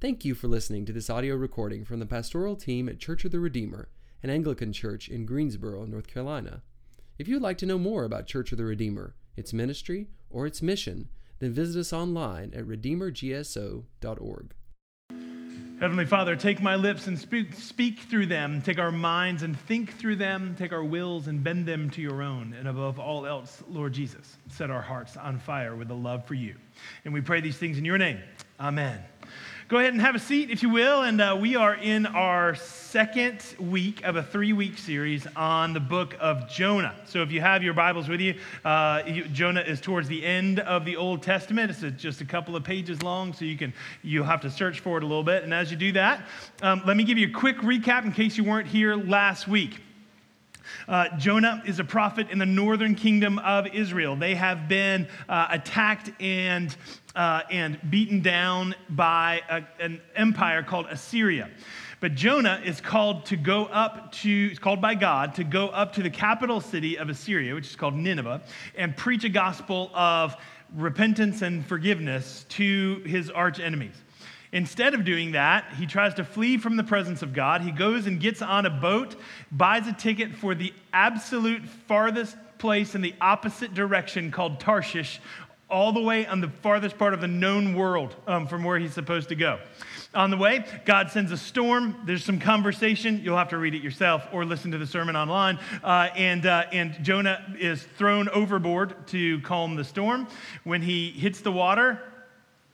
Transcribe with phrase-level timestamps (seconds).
[0.00, 3.32] Thank you for listening to this audio recording from the pastoral team at Church of
[3.32, 3.90] the Redeemer,
[4.22, 6.62] an Anglican church in Greensboro, North Carolina.
[7.18, 10.62] If you'd like to know more about Church of the Redeemer, its ministry, or its
[10.62, 14.54] mission, then visit us online at redeemergso.org.
[15.80, 18.62] Heavenly Father, take my lips and speak, speak, through them.
[18.62, 20.54] Take our minds and think through them.
[20.58, 22.54] Take our wills and bend them to your own.
[22.58, 26.34] And above all else, Lord Jesus, set our hearts on fire with a love for
[26.34, 26.54] you.
[27.04, 28.20] And we pray these things in your name.
[28.58, 28.98] Amen.
[29.70, 31.02] Go ahead and have a seat, if you will.
[31.02, 35.78] And uh, we are in our second week of a three week series on the
[35.78, 36.96] book of Jonah.
[37.04, 38.34] So if you have your Bibles with you,
[38.64, 41.70] uh, you, Jonah is towards the end of the Old Testament.
[41.70, 44.80] It's a, just a couple of pages long, so you can you'll have to search
[44.80, 45.44] for it a little bit.
[45.44, 46.26] And as you do that,
[46.62, 49.78] um, let me give you a quick recap in case you weren't here last week.
[50.88, 54.16] Uh, Jonah is a prophet in the northern kingdom of Israel.
[54.16, 56.74] They have been uh, attacked and,
[57.14, 61.50] uh, and beaten down by a, an empire called Assyria.
[62.00, 66.02] But Jonah is called to go up to, called by God to go up to
[66.02, 68.40] the capital city of Assyria, which is called Nineveh,
[68.74, 70.36] and preach a gospel of
[70.74, 73.94] repentance and forgiveness to his arch enemies.
[74.52, 77.60] Instead of doing that, he tries to flee from the presence of God.
[77.60, 79.14] He goes and gets on a boat,
[79.52, 85.20] buys a ticket for the absolute farthest place in the opposite direction called Tarshish,
[85.70, 88.94] all the way on the farthest part of the known world um, from where he's
[88.94, 89.58] supposed to go.
[90.12, 91.94] On the way, God sends a storm.
[92.04, 93.20] There's some conversation.
[93.22, 95.60] You'll have to read it yourself or listen to the sermon online.
[95.84, 100.26] Uh, and, uh, and Jonah is thrown overboard to calm the storm.
[100.64, 102.00] When he hits the water,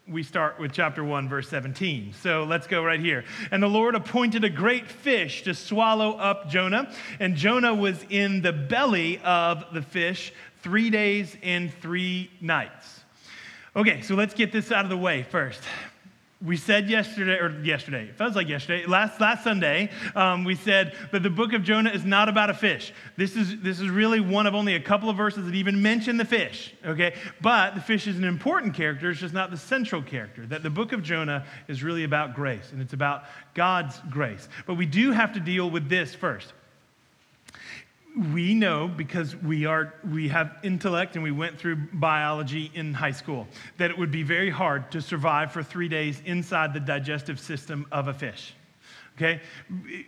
[0.08, 2.14] we start with chapter 1, verse 17.
[2.22, 3.24] So let's go right here.
[3.50, 6.92] And the Lord appointed a great fish to swallow up Jonah.
[7.19, 10.33] And Jonah was in the belly of the fish
[10.67, 13.05] three days and three nights.
[13.77, 15.61] Okay, so let's get this out of the way first
[16.45, 20.95] we said yesterday, or yesterday, it feels like yesterday, last, last Sunday, um, we said
[21.11, 22.92] that the book of Jonah is not about a fish.
[23.17, 26.18] This is, this is really one of only a couple of verses that even mention
[26.18, 27.14] the fish, okay?
[27.40, 30.45] But the fish is an important character, it's just not the central character.
[30.45, 33.24] That the book of Jonah is really about grace, and it's about
[33.55, 34.46] God's grace.
[34.67, 36.52] But we do have to deal with this first
[38.16, 43.10] we know because we are we have intellect and we went through biology in high
[43.10, 43.46] school
[43.77, 47.86] that it would be very hard to survive for 3 days inside the digestive system
[47.92, 48.54] of a fish.
[49.16, 49.40] Okay?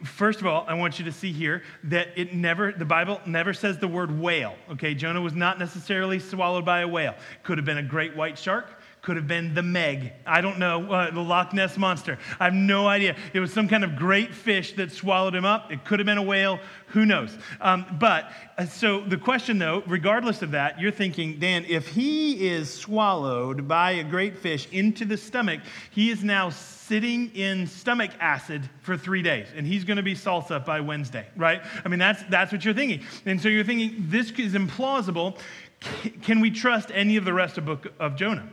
[0.05, 3.53] First of all i want you to see here that it never the bible never
[3.53, 4.55] says the word whale.
[4.71, 4.95] Okay?
[4.95, 7.15] Jonah was not necessarily swallowed by a whale.
[7.43, 10.13] Could have been a great white shark could have been the Meg.
[10.27, 12.19] I don't know, uh, the Loch Ness Monster.
[12.39, 13.17] I have no idea.
[13.33, 15.73] It was some kind of great fish that swallowed him up.
[15.73, 16.59] It could have been a whale.
[16.89, 17.37] Who knows?
[17.61, 22.49] Um, but uh, so the question, though, regardless of that, you're thinking, Dan, if he
[22.49, 25.61] is swallowed by a great fish into the stomach,
[25.91, 30.15] he is now sitting in stomach acid for three days, and he's going to be
[30.15, 31.61] salsa by Wednesday, right?
[31.85, 35.39] I mean, that's that's what you're thinking, and so you're thinking this is implausible.
[36.23, 38.49] Can we trust any of the rest of book of Jonah?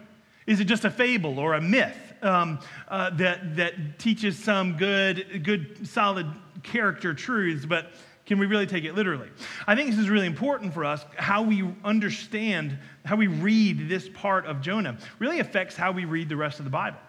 [0.47, 5.44] Is it just a fable or a myth um, uh, that, that teaches some good,
[5.44, 6.28] good, solid
[6.63, 7.91] character truths, but
[8.25, 9.29] can we really take it literally?
[9.67, 11.05] I think this is really important for us.
[11.16, 16.29] How we understand, how we read this part of Jonah really affects how we read
[16.29, 17.00] the rest of the Bible.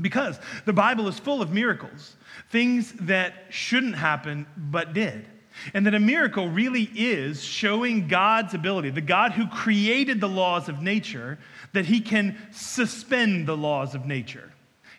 [0.00, 2.16] Because the Bible is full of miracles,
[2.50, 5.28] things that shouldn't happen but did.
[5.74, 10.70] And that a miracle really is showing God's ability, the God who created the laws
[10.70, 11.38] of nature,
[11.72, 14.52] that he can suspend the laws of nature.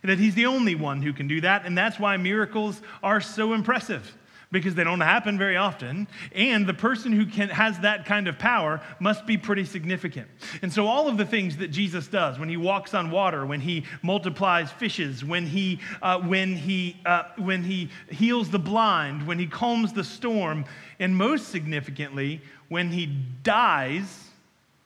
[0.04, 1.66] That he's the only one who can do that.
[1.66, 4.18] And that's why miracles are so impressive
[4.54, 6.08] because they don't happen very often.
[6.34, 10.28] And the person who can, has that kind of power must be pretty significant.
[10.62, 13.60] And so, all of the things that Jesus does when he walks on water, when
[13.60, 19.40] he multiplies fishes, when he, uh, when he, uh, when he heals the blind, when
[19.40, 20.66] he calms the storm,
[21.00, 23.08] and most significantly, when he
[23.42, 24.30] dies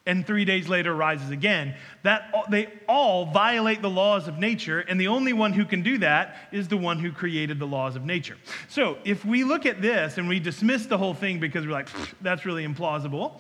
[0.07, 1.75] and three days later rises again.
[2.01, 5.99] That they all violate the laws of nature, and the only one who can do
[5.99, 8.37] that is the one who created the laws of nature.
[8.69, 11.89] So if we look at this and we dismiss the whole thing because we're like,
[12.21, 13.39] that's really implausible,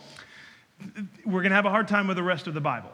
[1.25, 2.91] we're going to have a hard time with the rest of the Bible.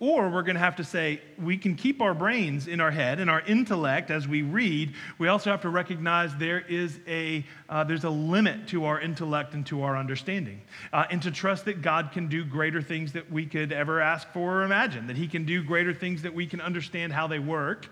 [0.00, 3.20] Or we're going to have to say we can keep our brains in our head
[3.20, 4.94] and our intellect as we read.
[5.18, 9.54] We also have to recognize there is a, uh, there's a limit to our intellect
[9.54, 10.60] and to our understanding.
[10.92, 14.28] Uh, and to trust that God can do greater things that we could ever ask
[14.32, 17.38] for or imagine, that He can do greater things that we can understand how they
[17.38, 17.88] work.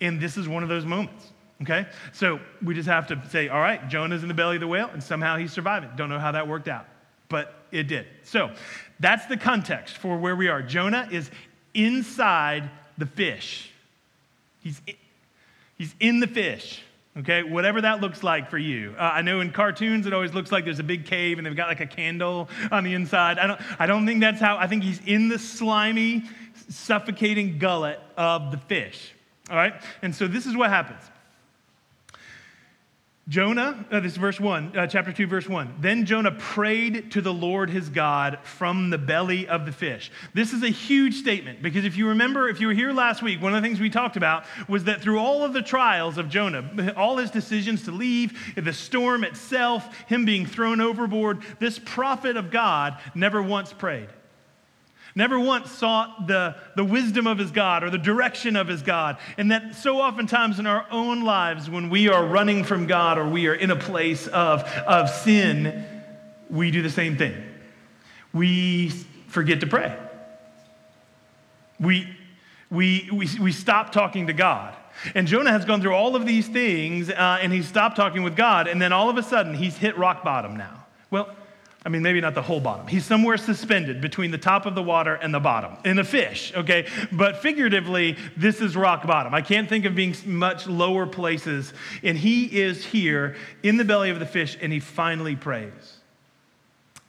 [0.00, 1.32] And this is one of those moments.
[1.60, 1.86] Okay?
[2.12, 4.88] So we just have to say, all right, Jonah's in the belly of the whale,
[4.92, 5.90] and somehow he's surviving.
[5.96, 6.86] Don't know how that worked out,
[7.28, 8.06] but it did.
[8.24, 8.50] So
[9.02, 10.62] that's the context for where we are.
[10.62, 11.30] Jonah is
[11.74, 13.70] inside the fish.
[14.62, 14.80] He's
[15.82, 16.80] He's in the fish.
[17.18, 18.94] Okay, whatever that looks like for you.
[18.96, 21.56] Uh, I know in cartoons it always looks like there's a big cave and they've
[21.56, 23.40] got like a candle on the inside.
[23.40, 26.22] I don't, I don't think that's how, I think he's in the slimy,
[26.68, 29.12] suffocating gullet of the fish.
[29.50, 31.02] All right, and so this is what happens.
[33.32, 35.76] Jonah, uh, this is verse 1, uh, chapter 2, verse 1.
[35.80, 40.12] Then Jonah prayed to the Lord his God from the belly of the fish.
[40.34, 43.40] This is a huge statement because if you remember, if you were here last week,
[43.40, 46.28] one of the things we talked about was that through all of the trials of
[46.28, 52.36] Jonah, all his decisions to leave, the storm itself, him being thrown overboard, this prophet
[52.36, 54.10] of God never once prayed
[55.14, 59.18] never once sought the, the wisdom of his God or the direction of his God.
[59.36, 63.28] And that so oftentimes in our own lives, when we are running from God or
[63.28, 65.84] we are in a place of, of sin,
[66.50, 67.34] we do the same thing.
[68.32, 68.90] We
[69.28, 69.96] forget to pray.
[71.78, 72.08] We,
[72.70, 74.74] we, we, we stop talking to God.
[75.14, 78.36] And Jonah has gone through all of these things uh, and he's stopped talking with
[78.36, 80.84] God, and then all of a sudden he's hit rock bottom now.
[81.10, 81.34] Well,
[81.84, 82.86] I mean, maybe not the whole bottom.
[82.86, 86.52] He's somewhere suspended between the top of the water and the bottom in a fish,
[86.54, 86.86] okay?
[87.10, 89.34] But figuratively, this is rock bottom.
[89.34, 91.72] I can't think of being much lower places.
[92.04, 93.34] And he is here
[93.64, 95.98] in the belly of the fish, and he finally prays.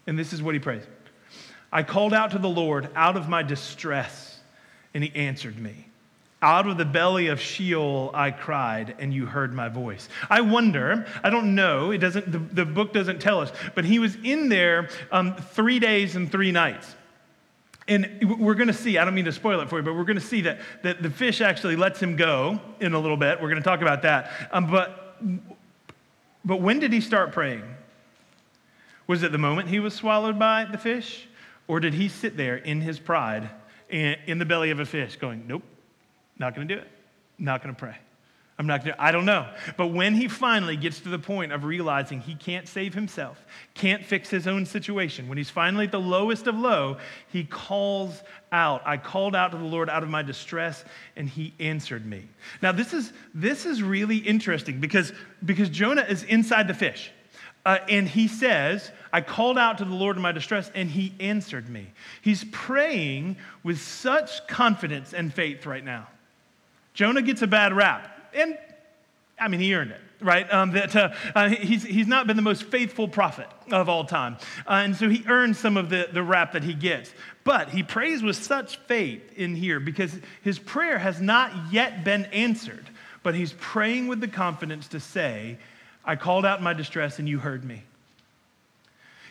[0.07, 0.83] And this is what he prays
[1.71, 4.39] I called out to the Lord out of my distress,
[4.95, 5.87] and he answered me.
[6.43, 10.09] Out of the belly of Sheol I cried, and you heard my voice.
[10.29, 13.97] I wonder, I don't know, it doesn't, the, the book doesn't tell us, but he
[13.97, 16.97] was in there um, three days and three nights.
[17.87, 20.03] And we're going to see, I don't mean to spoil it for you, but we're
[20.03, 23.41] going to see that, that the fish actually lets him go in a little bit.
[23.41, 24.29] We're going to talk about that.
[24.51, 25.17] Um, but,
[26.43, 27.63] but when did he start praying?
[29.07, 31.25] Was it the moment he was swallowed by the fish?
[31.69, 33.49] Or did he sit there in his pride
[33.89, 35.63] in the belly of a fish going, nope,
[36.37, 36.87] not going to do it.
[37.37, 37.95] Not going to pray.
[38.59, 39.47] I'm not going to, I don't know.
[39.77, 43.43] But when he finally gets to the point of realizing he can't save himself,
[43.73, 46.97] can't fix his own situation, when he's finally at the lowest of low,
[47.29, 48.21] he calls
[48.51, 48.83] out.
[48.85, 50.85] I called out to the Lord out of my distress,
[51.15, 52.27] and he answered me.
[52.61, 55.13] Now, this is, this is really interesting because,
[55.43, 57.11] because Jonah is inside the fish.
[57.65, 61.13] Uh, and he says, I called out to the Lord in my distress, and he
[61.19, 61.87] answered me.
[62.21, 66.07] He's praying with such confidence and faith right now.
[66.93, 68.09] Jonah gets a bad rap.
[68.33, 68.57] And
[69.39, 70.51] I mean, he earned it, right?
[70.51, 74.37] Um, that uh, uh, he's, he's not been the most faithful prophet of all time.
[74.67, 77.11] Uh, and so he earns some of the, the rap that he gets.
[77.43, 82.25] But he prays with such faith in here because his prayer has not yet been
[82.25, 82.85] answered.
[83.23, 85.57] But he's praying with the confidence to say,
[86.05, 87.83] I called out my distress and you heard me.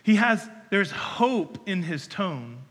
[0.02, 2.61] He has, there's hope in his tone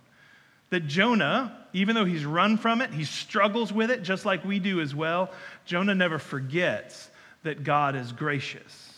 [0.72, 4.58] that Jonah, even though he's run from it, he struggles with it just like we
[4.58, 5.30] do as well.
[5.66, 7.10] Jonah never forgets
[7.44, 8.94] that God is gracious.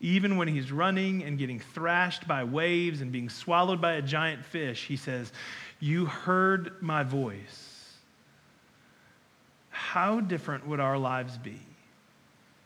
[0.00, 4.44] Even when he's running and getting thrashed by waves and being swallowed by a giant
[4.44, 5.32] fish, he says,
[5.80, 7.94] You heard my voice.
[9.70, 11.60] How different would our lives be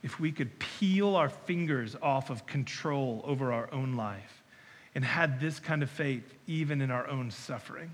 [0.03, 4.43] if we could peel our fingers off of control over our own life
[4.95, 7.91] and had this kind of faith even in our own suffering?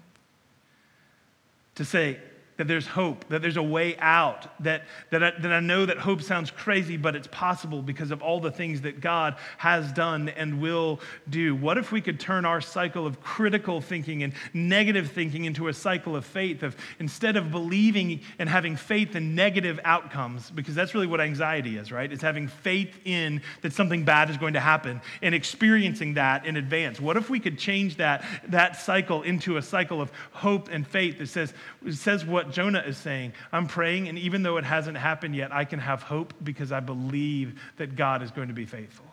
[1.78, 2.18] To say,
[2.58, 5.96] that there's hope, that there's a way out, that, that, I, that I know that
[5.96, 10.28] hope sounds crazy, but it's possible because of all the things that God has done
[10.30, 11.54] and will do.
[11.54, 15.72] What if we could turn our cycle of critical thinking and negative thinking into a
[15.72, 20.94] cycle of faith, of instead of believing and having faith in negative outcomes, because that's
[20.94, 22.12] really what anxiety is, right?
[22.12, 26.56] It's having faith in that something bad is going to happen and experiencing that in
[26.56, 27.00] advance.
[27.00, 31.18] What if we could change that, that cycle into a cycle of hope and faith
[31.18, 31.54] that says,
[31.90, 33.32] says what Jonah is saying.
[33.52, 36.80] I'm praying, and even though it hasn't happened yet, I can have hope because I
[36.80, 39.06] believe that God is going to be faithful.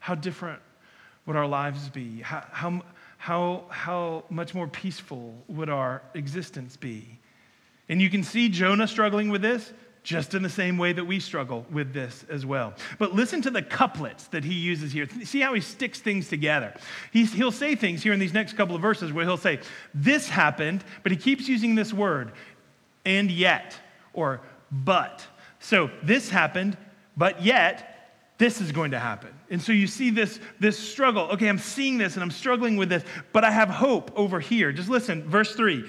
[0.00, 0.60] How different
[1.26, 2.20] would our lives be?
[2.20, 2.82] How, how,
[3.18, 7.18] how, how much more peaceful would our existence be?
[7.88, 9.72] And you can see Jonah struggling with this
[10.04, 12.74] just in the same way that we struggle with this as well.
[12.98, 15.08] But listen to the couplets that he uses here.
[15.24, 16.74] See how he sticks things together.
[17.10, 19.60] He's, he'll say things here in these next couple of verses where he'll say,
[19.94, 22.32] This happened, but he keeps using this word
[23.04, 23.78] and yet,
[24.12, 25.26] or but.
[25.60, 26.76] So this happened,
[27.16, 27.90] but yet
[28.38, 29.30] this is going to happen.
[29.48, 31.24] And so you see this, this struggle.
[31.32, 34.72] Okay, I'm seeing this and I'm struggling with this, but I have hope over here.
[34.72, 35.84] Just listen, verse three.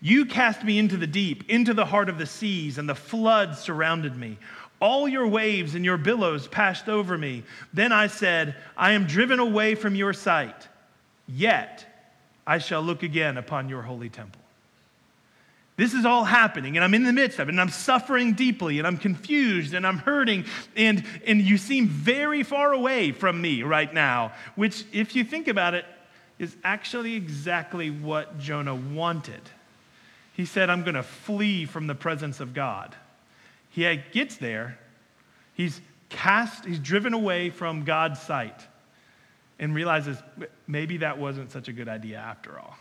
[0.00, 3.56] You cast me into the deep, into the heart of the seas, and the flood
[3.56, 4.38] surrounded me.
[4.80, 7.42] All your waves and your billows passed over me.
[7.72, 10.68] Then I said, I am driven away from your sight,
[11.26, 11.84] yet
[12.46, 14.40] I shall look again upon your holy temple.
[15.78, 18.78] This is all happening, and I'm in the midst of it, and I'm suffering deeply,
[18.78, 20.44] and I'm confused, and I'm hurting,
[20.74, 25.46] and, and you seem very far away from me right now, which, if you think
[25.46, 25.84] about it,
[26.40, 29.40] is actually exactly what Jonah wanted.
[30.32, 32.96] He said, I'm going to flee from the presence of God.
[33.70, 34.80] He gets there,
[35.54, 38.66] he's cast, he's driven away from God's sight,
[39.60, 40.18] and realizes
[40.66, 42.76] maybe that wasn't such a good idea after all.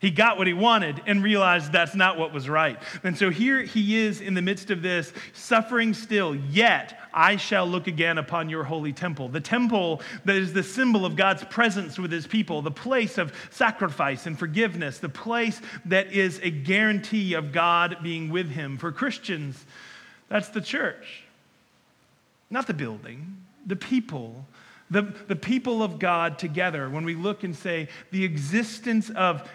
[0.00, 2.78] He got what he wanted and realized that's not what was right.
[3.02, 7.66] And so here he is in the midst of this, suffering still, yet I shall
[7.66, 9.28] look again upon your holy temple.
[9.28, 13.32] The temple that is the symbol of God's presence with his people, the place of
[13.50, 18.76] sacrifice and forgiveness, the place that is a guarantee of God being with him.
[18.76, 19.64] For Christians,
[20.28, 21.22] that's the church,
[22.50, 24.44] not the building, the people
[24.90, 29.48] the, the people of God together, when we look and say the existence of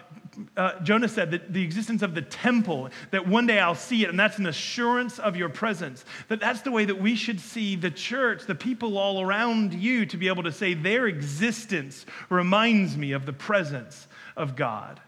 [0.56, 4.10] uh, Jonah said that the existence of the temple, that one day I'll see it,
[4.10, 6.04] and that's an assurance of your presence.
[6.28, 10.06] That that's the way that we should see the church, the people all around you,
[10.06, 14.06] to be able to say their existence reminds me of the presence
[14.36, 15.00] of God.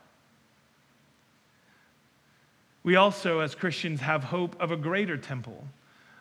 [2.83, 5.64] We also, as Christians, have hope of a greater temple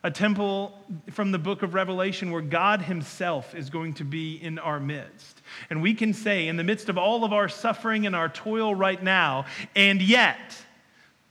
[0.04, 0.78] a temple
[1.12, 5.42] from the book of Revelation where God Himself is going to be in our midst.
[5.70, 8.74] And we can say, in the midst of all of our suffering and our toil
[8.74, 10.58] right now, and yet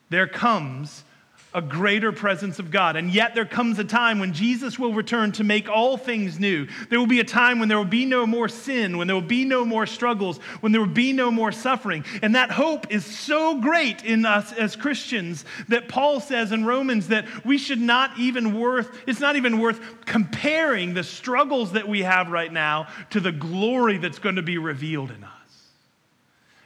[0.09, 1.05] there comes
[1.53, 2.97] a greater presence of God.
[2.97, 6.67] And yet there comes a time when Jesus will return to make all things new.
[6.89, 9.23] There will be a time when there will be no more sin, when there will
[9.23, 12.05] be no more struggles, when there will be no more suffering.
[12.23, 17.09] And that hope is so great in us as Christians that Paul says in Romans
[17.09, 22.03] that we should not even worth, it's not even worth comparing the struggles that we
[22.03, 25.40] have right now to the glory that's going to be revealed in us.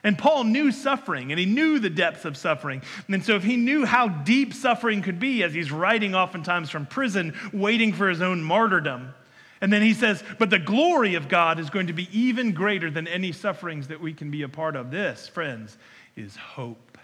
[0.04, 2.82] And Paul knew suffering and he knew the depths of suffering.
[3.08, 6.84] And so, if he knew how deep suffering could be as he's writing oftentimes from
[6.84, 9.14] prison, waiting for his own martyrdom,
[9.62, 12.90] and then he says, But the glory of God is going to be even greater
[12.90, 14.90] than any sufferings that we can be a part of.
[14.90, 15.78] This, friends,
[16.16, 16.99] is hope.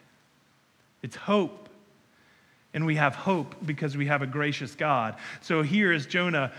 [1.02, 1.71] It's hope.
[2.75, 5.16] And we have hope because we have a gracious God.
[5.40, 6.52] So here is Jonah.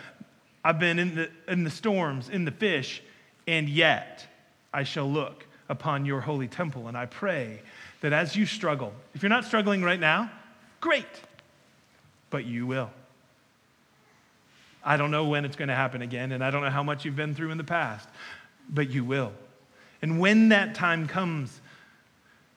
[0.64, 3.04] I've been in the, in the storms, in the fish,
[3.46, 4.26] and yet
[4.74, 6.90] I shall look upon your holy temple.
[6.90, 7.62] And I pray
[8.02, 10.30] that as you struggle, if you're not struggling right now,
[10.82, 11.06] great,
[12.30, 12.92] but you will.
[14.84, 17.06] I don't know when it's going to happen again, and I don't know how much
[17.06, 18.10] you've been through in the past,
[18.70, 19.32] but you will.
[20.02, 21.62] And when that time comes,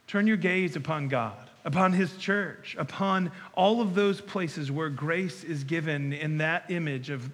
[0.09, 5.44] turn your gaze upon God, upon His church, upon all of those places where grace
[5.44, 7.30] is given in that image of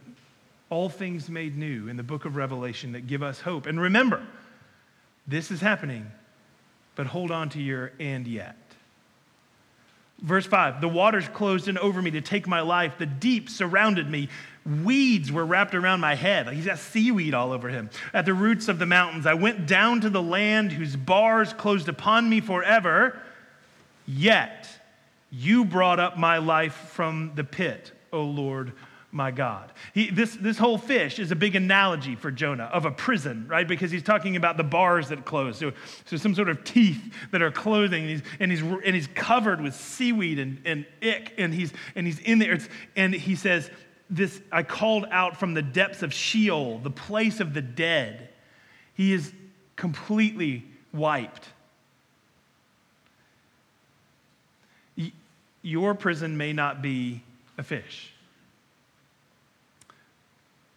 [0.69, 3.67] all things made new in the book of Revelation that give us hope.
[3.67, 4.27] And remember,
[5.31, 6.11] this is happening,
[6.97, 8.57] but hold on to your and yet.
[10.21, 12.99] Verse 5 The waters closed in over me to take my life.
[12.99, 14.29] The deep surrounded me.
[14.67, 16.49] Weeds were wrapped around my head.
[16.53, 17.89] He's got seaweed all over him.
[18.13, 21.89] At the roots of the mountains, I went down to the land whose bars closed
[21.89, 23.19] upon me forever.
[24.07, 24.69] Yet
[25.31, 28.73] you brought up my life from the pit, O Lord
[29.13, 29.73] my God.
[29.93, 33.67] He, this, this whole fish is a big analogy for Jonah of a prison, right?
[33.67, 35.59] Because he's talking about the bars that close.
[35.59, 35.73] So,
[36.05, 39.61] so some sort of teeth that are closing, and he's, and he's, and he's covered
[39.61, 42.53] with seaweed and, and ick, and he's, and he's in there.
[42.53, 43.71] It's, and he says,
[44.09, 48.29] this, I called out from the depths of Sheol, the place of the dead.
[48.95, 49.33] He is
[49.77, 51.49] completely wiped.
[55.63, 57.23] Your prison may not be
[57.59, 58.13] a fish.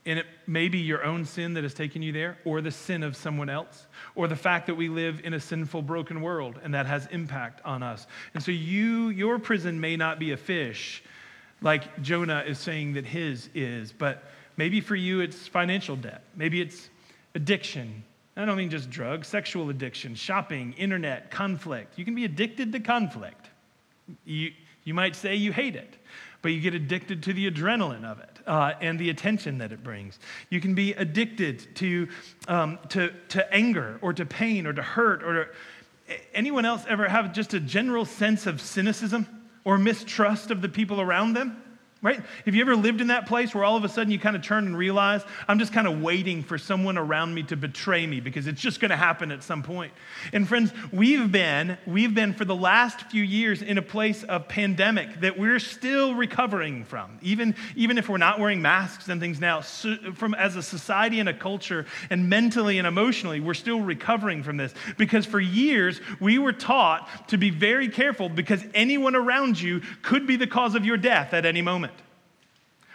[0.05, 3.03] And it may be your own sin that has taken you there, or the sin
[3.03, 6.73] of someone else, or the fact that we live in a sinful, broken world, and
[6.73, 8.05] that has impact on us.
[8.33, 11.03] And so you, your prison may not be a fish,
[11.61, 14.23] like Jonah is saying that his is, but
[14.57, 16.21] maybe for you it's financial debt.
[16.35, 16.89] Maybe it's
[17.33, 18.03] addiction.
[18.35, 21.97] I don't mean just drugs, sexual addiction, shopping, internet, conflict.
[21.97, 23.49] You can be addicted to conflict.
[24.25, 24.51] You,
[24.83, 25.95] you might say you hate it,
[26.43, 29.81] but you get addicted to the adrenaline of it uh, and the attention that it
[29.81, 30.19] brings.
[30.49, 32.09] You can be addicted to,
[32.47, 35.49] um, to, to anger or to pain or to hurt or to,
[36.33, 39.25] anyone else ever have just a general sense of cynicism
[39.63, 41.62] or mistrust of the people around them?
[42.03, 42.21] Right?
[42.45, 44.41] Have you ever lived in that place where all of a sudden you kind of
[44.41, 48.19] turn and realize, I'm just kind of waiting for someone around me to betray me
[48.19, 49.93] because it's just going to happen at some point?
[50.33, 54.49] And friends, we've been, we've been for the last few years in a place of
[54.49, 57.17] pandemic that we're still recovering from.
[57.21, 61.21] Even, even if we're not wearing masks and things now, so, from as a society
[61.21, 66.01] and a culture and mentally and emotionally, we're still recovering from this because for years
[66.19, 70.75] we were taught to be very careful because anyone around you could be the cause
[70.75, 71.92] of your death at any moment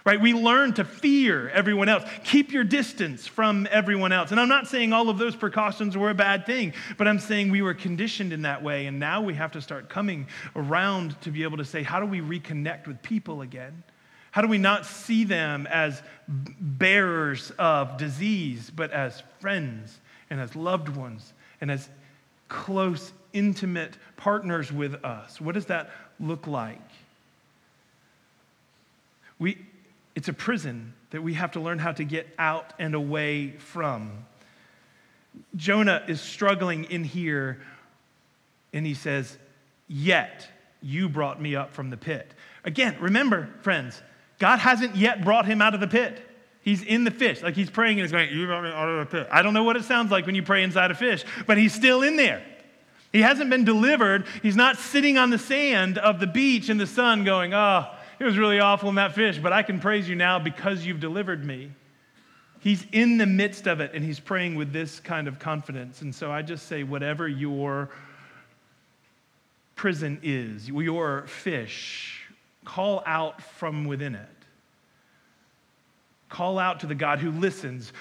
[0.08, 0.22] right?
[0.22, 2.02] We learn to fear everyone else.
[2.24, 4.30] Keep your distance from everyone else.
[4.30, 7.50] And I'm not saying all of those precautions were a bad thing, but I'm saying
[7.50, 8.86] we were conditioned in that way.
[8.86, 12.06] And now we have to start coming around to be able to say, how do
[12.06, 13.82] we reconnect with people again?
[14.30, 16.00] How do we not see them as
[16.58, 20.00] bearers of disease, but as friends
[20.30, 21.86] and as loved ones and as
[22.48, 25.38] close, intimate partners with us?
[25.38, 26.80] What does that look like?
[29.38, 29.58] We,
[30.18, 34.26] it's a prison that we have to learn how to get out and away from.
[35.54, 37.60] Jonah is struggling in here,
[38.72, 39.38] and he says,
[39.86, 40.48] Yet
[40.82, 42.34] you brought me up from the pit.
[42.64, 44.02] Again, remember, friends,
[44.40, 46.20] God hasn't yet brought him out of the pit.
[46.62, 47.40] He's in the fish.
[47.40, 49.28] Like he's praying and he's going, You brought me out of the pit.
[49.30, 51.72] I don't know what it sounds like when you pray inside a fish, but he's
[51.72, 52.42] still in there.
[53.12, 54.26] He hasn't been delivered.
[54.42, 57.86] He's not sitting on the sand of the beach in the sun going, Oh,
[58.20, 61.00] it was really awful in that fish, but I can praise you now because you've
[61.00, 61.70] delivered me.
[62.60, 66.02] He's in the midst of it and he's praying with this kind of confidence.
[66.02, 67.90] And so I just say, whatever your
[69.76, 72.24] prison is, your fish,
[72.64, 74.26] call out from within it.
[76.28, 77.92] Call out to the God who listens.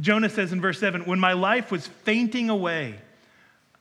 [0.00, 2.94] Jonah says in verse 7 When my life was fainting away,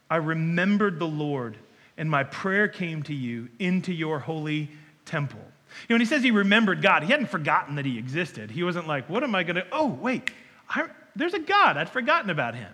[0.10, 1.56] I remembered the Lord,
[1.98, 4.70] and my prayer came to you into your holy
[5.06, 5.40] temple.
[5.88, 8.52] You know, when he says he remembered God, he hadn't forgotten that he existed.
[8.52, 10.32] He wasn't like, what am I going to, oh, wait,
[10.70, 11.78] I, there's a God.
[11.78, 12.72] I'd forgotten about him.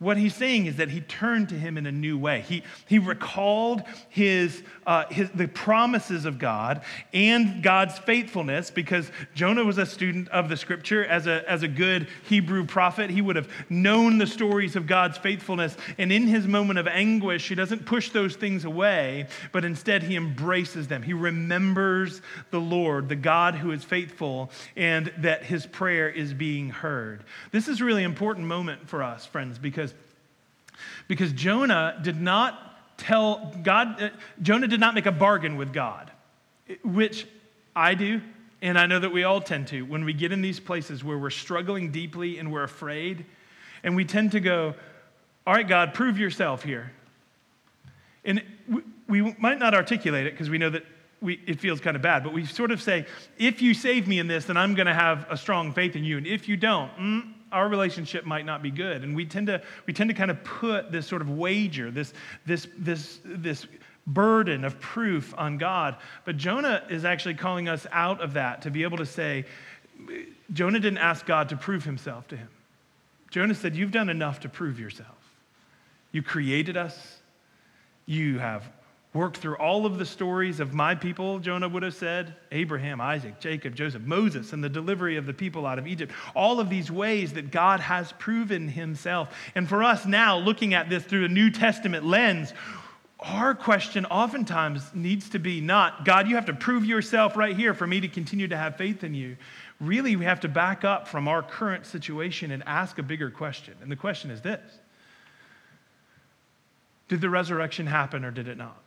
[0.00, 2.40] What he's saying is that he turned to him in a new way.
[2.40, 6.80] He, he recalled his, uh, his, the promises of God
[7.12, 11.04] and God's faithfulness because Jonah was a student of the scripture.
[11.04, 15.18] As a, as a good Hebrew prophet, he would have known the stories of God's
[15.18, 15.76] faithfulness.
[15.98, 20.16] And in his moment of anguish, he doesn't push those things away, but instead he
[20.16, 21.02] embraces them.
[21.02, 26.70] He remembers the Lord, the God who is faithful, and that his prayer is being
[26.70, 27.22] heard.
[27.52, 29.89] This is a really important moment for us, friends, because
[31.10, 36.08] because Jonah did not tell God, uh, Jonah did not make a bargain with God,
[36.84, 37.26] which
[37.74, 38.20] I do,
[38.62, 41.18] and I know that we all tend to when we get in these places where
[41.18, 43.26] we're struggling deeply and we're afraid,
[43.82, 44.72] and we tend to go,
[45.48, 46.92] All right, God, prove yourself here.
[48.24, 50.84] And we, we might not articulate it because we know that
[51.20, 53.04] we, it feels kind of bad, but we sort of say,
[53.36, 56.04] If you save me in this, then I'm going to have a strong faith in
[56.04, 56.18] you.
[56.18, 59.02] And if you don't, mm, our relationship might not be good.
[59.02, 62.12] And we tend to, we tend to kind of put this sort of wager, this,
[62.46, 63.66] this, this, this
[64.06, 65.96] burden of proof on God.
[66.24, 69.44] But Jonah is actually calling us out of that to be able to say,
[70.52, 72.48] Jonah didn't ask God to prove himself to him.
[73.30, 75.08] Jonah said, You've done enough to prove yourself.
[76.12, 77.18] You created us.
[78.06, 78.68] You have
[79.12, 83.40] worked through all of the stories of my people, Jonah would have said Abraham, Isaac,
[83.40, 86.12] Jacob, Joseph, Moses, and the delivery of the people out of Egypt.
[86.34, 89.34] All of these ways that God has proven himself.
[89.56, 92.52] And for us now, looking at this through a New Testament lens,
[93.18, 97.74] our question oftentimes needs to be not, God, you have to prove yourself right here
[97.74, 99.36] for me to continue to have faith in you.
[99.80, 103.74] Really, we have to back up from our current situation and ask a bigger question.
[103.82, 104.60] And the question is this
[107.08, 108.79] Did the resurrection happen or did it not?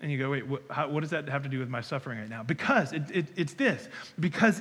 [0.00, 2.18] And you go, wait, what, how, what, does that have to do with my suffering
[2.18, 2.42] right now?
[2.42, 3.86] Because it, it, it's this.
[4.18, 4.60] Because,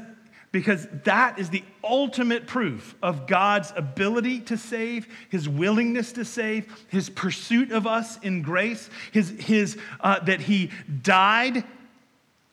[0.51, 6.85] because that is the ultimate proof of God's ability to save, his willingness to save,
[6.89, 10.71] his pursuit of us in grace, his, his, uh, that he
[11.01, 11.63] died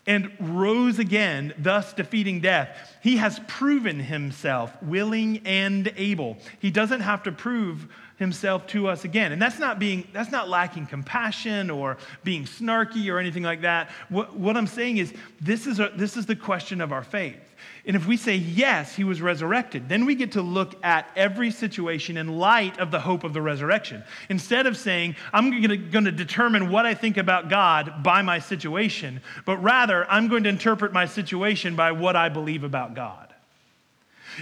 [0.06, 2.96] and rose again, thus defeating death.
[3.02, 6.36] He has proven himself willing and able.
[6.60, 9.32] He doesn't have to prove himself to us again.
[9.32, 13.90] And that's not being that's not lacking compassion or being snarky or anything like that.
[14.08, 17.40] What, what I'm saying is this is a, this is the question of our faith.
[17.86, 21.50] And if we say yes, he was resurrected, then we get to look at every
[21.50, 24.02] situation in light of the hope of the resurrection.
[24.28, 29.20] Instead of saying, I'm going to determine what I think about God by my situation,
[29.44, 33.25] but rather, I'm going to interpret my situation by what I believe about God.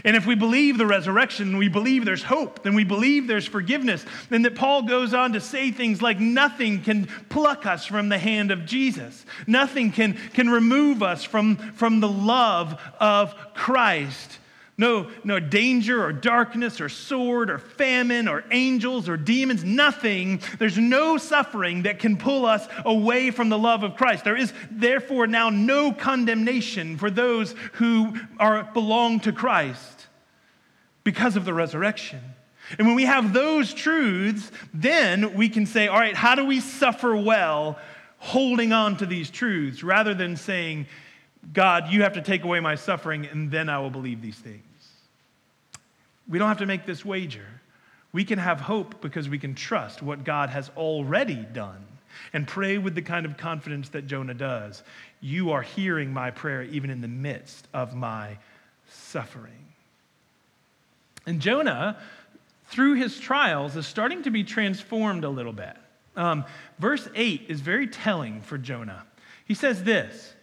[0.03, 4.05] And if we believe the resurrection, we believe there's hope, then we believe there's forgiveness.
[4.31, 8.19] Then that Paul goes on to say things like nothing can pluck us from the
[8.19, 9.25] hand of Jesus.
[9.47, 14.39] Nothing can, can remove us from, from the love of Christ.
[14.77, 20.41] No, no danger or darkness or sword or famine or angels or demons, nothing.
[20.59, 24.25] There's no suffering that can pull us away from the love of Christ.
[24.25, 30.09] There is therefore now no condemnation for those who are belong to Christ
[31.05, 32.21] because of the resurrection.
[32.77, 36.61] And when we have those truths, then we can say, all right, how do we
[36.61, 37.79] suffer well
[38.19, 40.87] holding on to these truths rather than saying,
[41.53, 44.63] God, you have to take away my suffering, and then I will believe these things.
[46.29, 47.47] We don't have to make this wager.
[48.13, 51.85] We can have hope because we can trust what God has already done
[52.33, 54.83] and pray with the kind of confidence that Jonah does.
[55.21, 58.39] You are hearing my prayer even in the midst of my
[58.89, 59.53] suffering.
[61.27, 61.99] And Jonah,
[62.67, 65.77] through his trials, is starting to be transformed a little bit.
[66.17, 66.45] Um,
[66.79, 69.05] verse 8 is very telling for Jonah.
[69.47, 70.34] He says this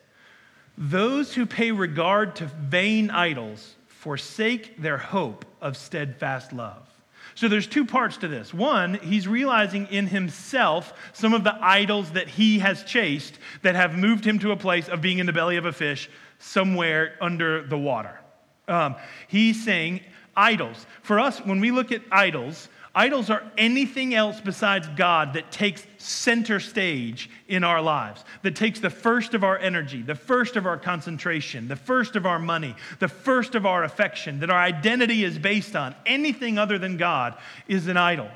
[0.82, 6.88] those who pay regard to vain idols forsake their hope of steadfast love.
[7.36, 8.52] So there's two parts to this.
[8.52, 13.96] One, he's realizing in himself some of the idols that he has chased that have
[13.96, 17.62] moved him to a place of being in the belly of a fish somewhere under
[17.62, 18.20] the water.
[18.68, 18.96] Um,
[19.28, 20.02] he's saying
[20.36, 20.88] idols.
[21.04, 25.86] For us, when we look at idols, Idols are anything else besides God that takes
[25.98, 30.66] center stage in our lives, that takes the first of our energy, the first of
[30.66, 35.24] our concentration, the first of our money, the first of our affection, that our identity
[35.24, 35.96] is based on.
[36.06, 37.38] Anything other than God
[37.70, 38.30] is an idol.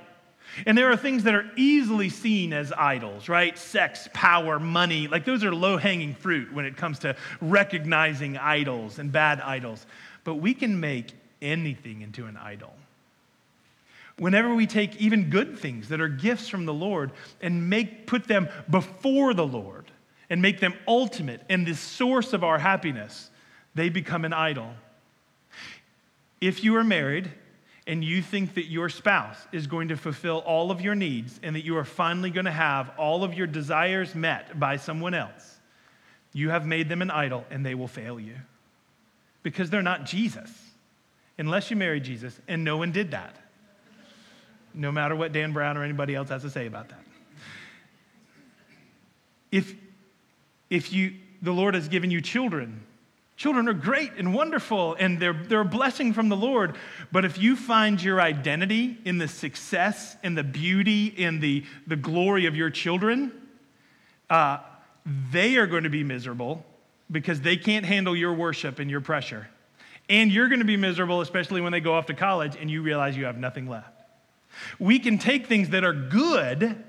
[0.65, 3.57] And there are things that are easily seen as idols, right?
[3.57, 5.09] Sex, power, money.
[5.09, 9.85] Like those are low hanging fruit when it comes to recognizing idols and bad idols.
[10.23, 12.73] But we can make anything into an idol.
[14.17, 18.28] Whenever we take even good things that are gifts from the Lord and make, put
[18.28, 19.91] them before the Lord
[20.30, 23.30] and make them ultimate and the source of our happiness,
[23.73, 24.71] they become an idol.
[26.39, 27.30] If you are married
[27.88, 31.56] and you think that your spouse is going to fulfill all of your needs and
[31.56, 35.60] that you are finally going to have all of your desires met by someone else,
[36.32, 38.36] you have made them an idol and they will fail you.
[39.43, 40.51] Because they're not Jesus.
[41.38, 43.36] Unless you marry Jesus, and no one did that
[44.75, 46.99] no matter what Dan Brown or anybody else has to say about that.
[49.51, 49.73] If,
[50.69, 52.83] if you, the Lord has given you children,
[53.38, 56.75] children are great and wonderful and they're, they're a blessing from the Lord.
[57.11, 61.95] But if you find your identity in the success and the beauty and the, the
[61.95, 63.31] glory of your children,
[64.29, 64.59] uh,
[65.31, 66.65] they are going to be miserable
[67.11, 69.47] because they can't handle your worship and your pressure.
[70.09, 72.81] And you're going to be miserable, especially when they go off to college and you
[72.81, 73.94] realize you have nothing left.
[74.79, 76.83] We can take things that are good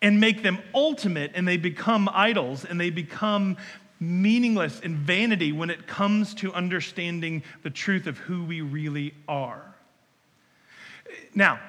[0.00, 3.56] and make them ultimate, and they become idols and they become
[4.00, 9.62] meaningless and vanity when it comes to understanding the truth of who we really are.
[11.34, 11.60] Now,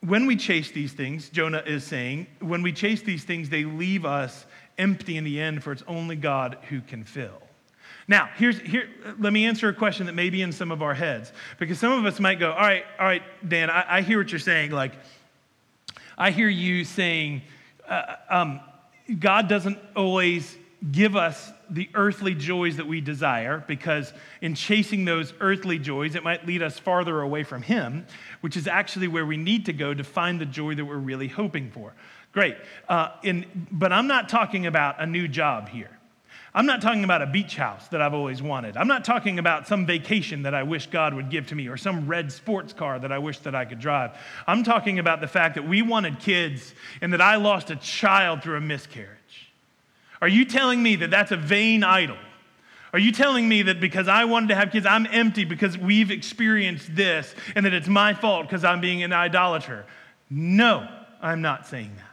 [0.00, 4.04] when we chase these things, Jonah is saying, when we chase these things, they leave
[4.04, 4.44] us
[4.76, 7.42] empty in the end, for it's only God who can fill.
[8.08, 10.94] Now, here's, here, let me answer a question that may be in some of our
[10.94, 11.30] heads.
[11.58, 14.32] Because some of us might go, all right, all right, Dan, I, I hear what
[14.32, 14.70] you're saying.
[14.70, 14.92] Like,
[16.16, 17.42] I hear you saying,
[17.86, 18.60] uh, um,
[19.20, 20.56] God doesn't always
[20.90, 26.24] give us the earthly joys that we desire because in chasing those earthly joys, it
[26.24, 28.06] might lead us farther away from Him,
[28.40, 31.28] which is actually where we need to go to find the joy that we're really
[31.28, 31.92] hoping for.
[32.32, 32.56] Great.
[32.88, 35.97] Uh, in, but I'm not talking about a new job here.
[36.58, 38.76] I'm not talking about a beach house that I've always wanted.
[38.76, 41.76] I'm not talking about some vacation that I wish God would give to me or
[41.76, 44.18] some red sports car that I wish that I could drive.
[44.44, 48.42] I'm talking about the fact that we wanted kids and that I lost a child
[48.42, 49.52] through a miscarriage.
[50.20, 52.18] Are you telling me that that's a vain idol?
[52.92, 56.10] Are you telling me that because I wanted to have kids, I'm empty because we've
[56.10, 59.86] experienced this and that it's my fault because I'm being an idolater?
[60.28, 60.88] No,
[61.22, 62.07] I'm not saying that.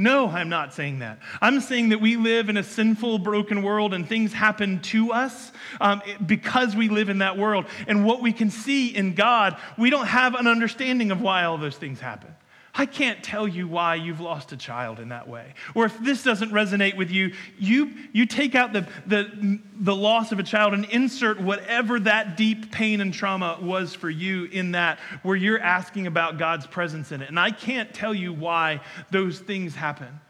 [0.00, 1.18] No, I'm not saying that.
[1.42, 5.52] I'm saying that we live in a sinful, broken world and things happen to us
[5.78, 7.66] um, because we live in that world.
[7.86, 11.58] And what we can see in God, we don't have an understanding of why all
[11.58, 12.34] those things happen.
[12.74, 15.54] I can't tell you why you've lost a child in that way.
[15.74, 20.30] Or if this doesn't resonate with you, you, you take out the, the, the loss
[20.30, 24.72] of a child and insert whatever that deep pain and trauma was for you in
[24.72, 27.28] that, where you're asking about God's presence in it.
[27.28, 28.80] And I can't tell you why
[29.10, 30.20] those things happen.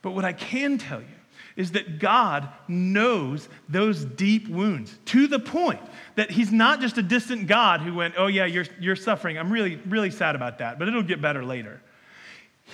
[0.00, 1.15] But what I can tell you
[1.56, 5.80] is that God knows those deep wounds to the point
[6.16, 9.38] that He's not just a distant God who went, Oh, yeah, you're, you're suffering.
[9.38, 11.80] I'm really, really sad about that, but it'll get better later.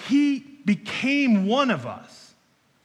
[0.09, 2.23] He became one of us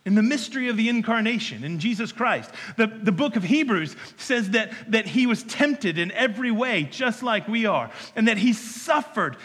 [0.07, 2.49] in the mystery of the incarnation in Jesus Christ.
[2.77, 7.23] The, the book of Hebrews says that, that he was tempted in every way, just
[7.23, 9.35] like we are, and that he suffered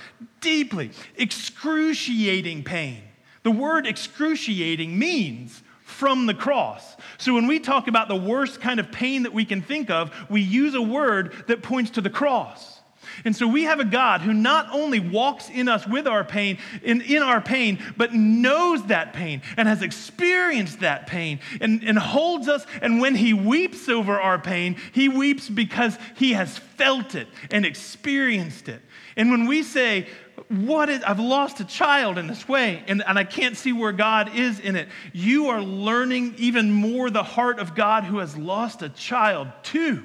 [0.40, 3.02] deeply, excruciating pain.
[3.42, 6.96] The word excruciating means from the cross.
[7.18, 10.10] So when we talk about the worst kind of pain that we can think of,
[10.28, 12.81] we use a word that points to the cross.
[13.24, 16.58] And so we have a God who not only walks in us with our pain,
[16.82, 21.98] in, in our pain, but knows that pain and has experienced that pain and, and
[21.98, 22.66] holds us.
[22.80, 27.64] And when he weeps over our pain, he weeps because he has felt it and
[27.64, 28.82] experienced it.
[29.16, 30.06] And when we say,
[30.48, 33.92] what is, I've lost a child in this way, and, and I can't see where
[33.92, 34.88] God is in it.
[35.12, 40.02] You are learning even more the heart of God who has lost a child too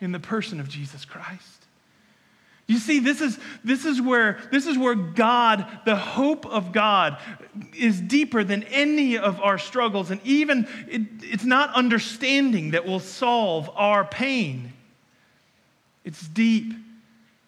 [0.00, 1.59] in the person of Jesus Christ.
[2.70, 7.18] You see, this is, this, is where, this is where God, the hope of God,
[7.76, 10.12] is deeper than any of our struggles.
[10.12, 14.72] And even it, it's not understanding that will solve our pain,
[16.04, 16.72] it's deep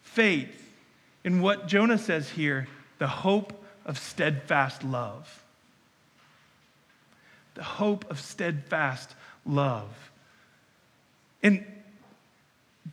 [0.02, 0.74] faith
[1.22, 2.66] in what Jonah says here
[2.98, 3.52] the hope
[3.86, 5.44] of steadfast love.
[7.54, 9.14] The hope of steadfast
[9.46, 10.10] love.
[11.44, 11.64] And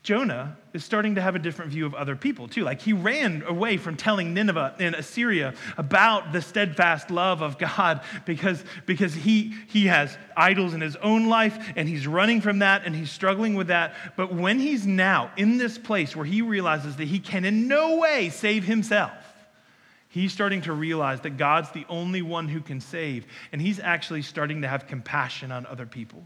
[0.03, 2.63] Jonah is starting to have a different view of other people too.
[2.63, 8.01] Like he ran away from telling Nineveh in Assyria about the steadfast love of God
[8.25, 12.85] because, because he, he has idols in his own life and he's running from that
[12.85, 13.93] and he's struggling with that.
[14.15, 17.97] But when he's now in this place where he realizes that he can in no
[17.97, 19.11] way save himself,
[20.07, 23.25] he's starting to realize that God's the only one who can save.
[23.51, 26.23] And he's actually starting to have compassion on other people,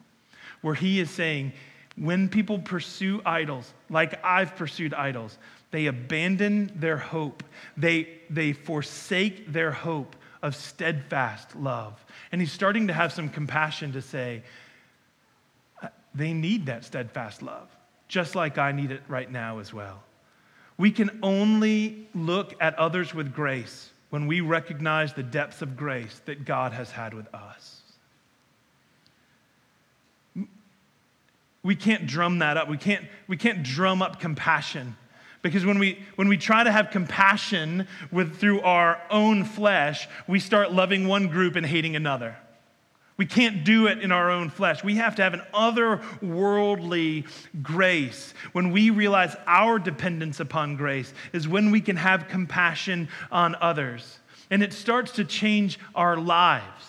[0.62, 1.54] where he is saying,
[1.96, 5.38] when people pursue idols, like I've pursued idols,
[5.72, 7.44] they abandon their hope.
[7.78, 12.04] They, they forsake their hope of steadfast love.
[12.32, 14.44] And he's starting to have some compassion to say,
[15.82, 17.70] uh, they need that steadfast love,
[18.08, 20.04] just like I need it right now as well.
[20.78, 26.22] We can only look at others with grace when we recognize the depths of grace
[26.26, 27.83] that God has had with us.
[31.64, 32.70] We can't drum that up.
[32.70, 34.98] We can't, we can't drum up compassion.
[35.42, 40.40] Because when we, when we try to have compassion with, through our own flesh, we
[40.40, 42.38] start loving one group and hating another.
[43.16, 44.84] We can't do it in our own flesh.
[44.84, 47.28] We have to have an otherworldly
[47.62, 48.34] grace.
[48.54, 54.20] When we realize our dependence upon grace is when we can have compassion on others.
[54.50, 56.86] And it starts to change our lives.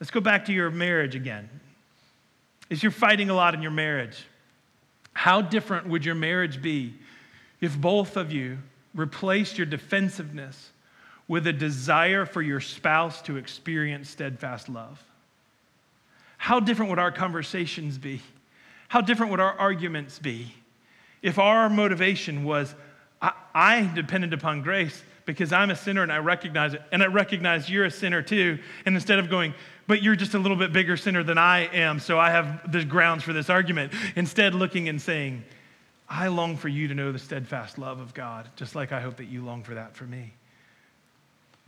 [0.00, 1.48] Let's go back to your marriage again
[2.70, 4.24] is you're fighting a lot in your marriage.
[5.12, 6.94] How different would your marriage be
[7.60, 8.58] if both of you
[8.94, 10.70] replaced your defensiveness
[11.28, 15.02] with a desire for your spouse to experience steadfast love?
[16.38, 18.20] How different would our conversations be?
[18.88, 20.54] How different would our arguments be
[21.22, 22.74] if our motivation was,
[23.20, 27.06] I, I depended upon grace because I'm a sinner and I recognize it, and I
[27.06, 28.58] recognize you're a sinner too.
[28.86, 29.52] And instead of going,
[29.86, 32.84] but you're just a little bit bigger sinner than I am, so I have the
[32.84, 33.92] grounds for this argument.
[34.14, 35.44] Instead, looking and saying,
[36.08, 39.16] I long for you to know the steadfast love of God, just like I hope
[39.16, 40.32] that you long for that for me.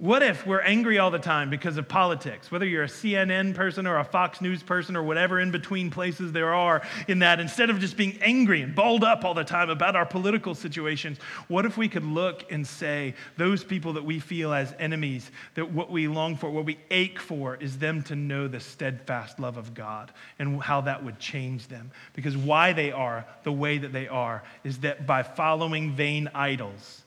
[0.01, 2.53] What if we're angry all the time because of politics?
[2.53, 6.31] Whether you're a CNN person or a Fox News person or whatever in between places
[6.31, 9.71] there are in that, instead of just being angry and balled up all the time
[9.71, 14.21] about our political situations, what if we could look and say, those people that we
[14.21, 18.15] feel as enemies, that what we long for, what we ache for, is them to
[18.15, 21.91] know the steadfast love of God and how that would change them?
[22.13, 27.03] Because why they are the way that they are is that by following vain idols,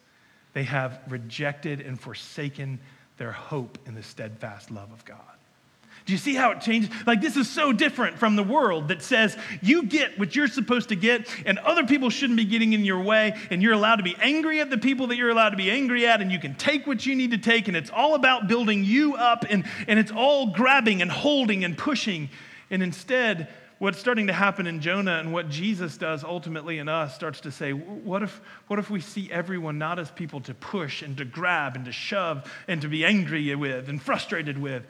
[0.54, 2.80] they have rejected and forsaken
[3.18, 5.20] their hope in the steadfast love of God.
[6.06, 6.90] Do you see how it changes?
[7.06, 10.90] Like, this is so different from the world that says you get what you're supposed
[10.90, 14.04] to get, and other people shouldn't be getting in your way, and you're allowed to
[14.04, 16.56] be angry at the people that you're allowed to be angry at, and you can
[16.56, 20.00] take what you need to take, and it's all about building you up, and, and
[20.00, 22.30] it's all grabbing and holding and pushing.
[22.72, 23.48] And instead,
[23.82, 27.52] what's starting to happen in Jonah and what Jesus does ultimately in us starts to
[27.52, 31.26] say, what if, what if we see everyone not as people to push and to
[31.26, 34.84] grab and to shove and to be angry with and frustrated with,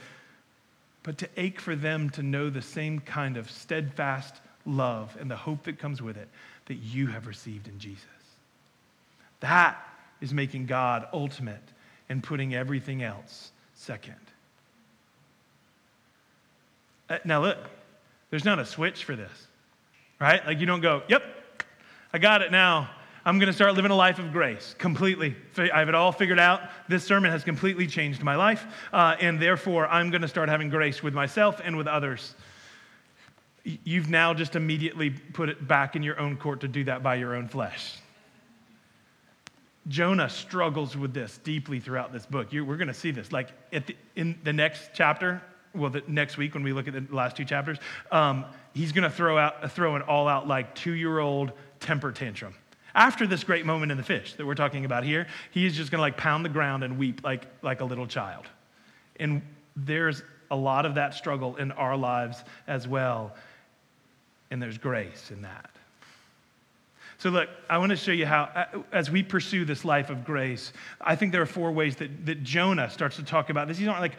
[1.04, 5.38] but to ache for them to know the same kind of steadfast love and the
[5.38, 6.27] hope that comes with it
[6.65, 8.04] that you have received in Jesus?
[9.39, 9.82] That
[10.19, 11.63] is making God ultimate
[12.10, 14.15] and putting everything else second.
[17.10, 17.58] Uh, now, look,
[18.32, 19.48] there's not a switch for this,
[20.20, 20.44] right?
[20.46, 21.24] Like, you don't go, yep,
[22.12, 22.89] I got it now.
[23.24, 25.36] I'm going to start living a life of grace completely.
[25.56, 26.62] I have it all figured out.
[26.89, 30.70] This sermon has completely changed my life, uh, and therefore I'm going to start having
[30.70, 32.34] grace with myself and with others.
[33.63, 37.15] You've now just immediately put it back in your own court to do that by
[37.15, 38.00] your own flesh.
[39.88, 42.52] Jonah struggles with this deeply throughout this book.
[42.54, 43.32] You, we're going to see this.
[43.32, 47.15] Like the, in the next chapter, well, the next week when we look at the
[47.15, 47.77] last two chapters,
[48.12, 52.53] um, he's going to throw out, throw an all-out like two-year-old temper tantrum.
[52.93, 55.91] After this great moment in the fish that we're talking about here, he is just
[55.91, 58.45] going to like pound the ground and weep like, like a little child.
[59.17, 59.41] And
[59.75, 63.34] there's a lot of that struggle in our lives as well.
[64.49, 65.69] And there's grace in that.
[67.17, 70.25] So, look, I want to show you how, uh, as we pursue this life of
[70.25, 73.77] grace, I think there are four ways that, that Jonah starts to talk about this.
[73.77, 74.17] These aren't like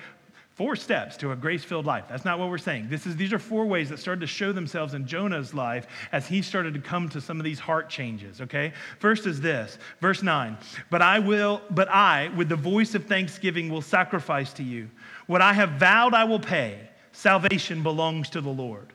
[0.55, 2.05] four steps to a grace filled life.
[2.09, 2.89] That's not what we're saying.
[2.89, 6.27] This is, these are four ways that started to show themselves in Jonah's life as
[6.27, 8.73] he started to come to some of these heart changes, okay?
[8.99, 10.59] First is this, verse 9.
[10.91, 14.91] But I will, but I, with the voice of thanksgiving, will sacrifice to you.
[15.27, 16.79] What I have vowed, I will pay.
[17.13, 18.93] Salvation belongs to the Lord.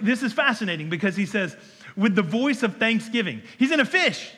[0.00, 1.56] This is fascinating because he says,
[1.96, 3.42] with the voice of thanksgiving.
[3.58, 4.32] He's in a fish.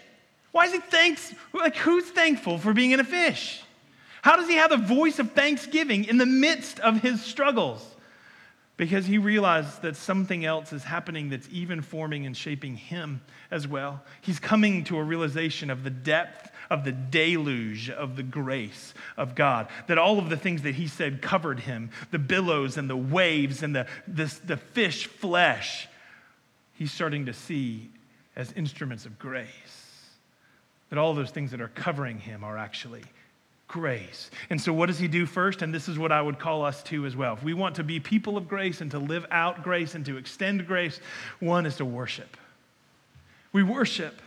[0.52, 1.34] Why is he thanks?
[1.52, 3.62] Like, who's thankful for being in a fish?
[4.22, 7.84] How does he have a voice of thanksgiving in the midst of his struggles?
[8.76, 13.66] Because he realized that something else is happening that's even forming and shaping him as
[13.66, 14.02] well.
[14.20, 19.34] He's coming to a realization of the depth of the deluge of the grace of
[19.34, 19.68] God.
[19.86, 23.62] That all of the things that he said covered him the billows and the waves
[23.62, 25.88] and the, the, the fish flesh
[26.74, 27.90] he's starting to see
[28.36, 29.48] as instruments of grace.
[30.90, 33.02] That all those things that are covering him are actually
[33.68, 34.30] grace.
[34.50, 35.62] And so, what does he do first?
[35.62, 37.34] And this is what I would call us to as well.
[37.34, 40.16] If we want to be people of grace and to live out grace and to
[40.16, 41.00] extend grace,
[41.38, 42.36] one is to worship.
[43.52, 44.20] We worship.